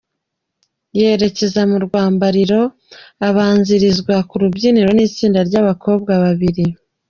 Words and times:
yerekeza 0.97 1.61
mu 1.71 1.77
rwambariro, 1.85 2.59
abanzirizwa 3.27 4.15
ku 4.27 4.35
rubyiniro 4.41 4.89
n’itsinda 4.93 5.39
ry’abakobwa 5.47 6.11
babiri. 6.23 6.65